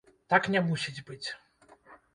[0.33, 1.23] Так не мусіць быць.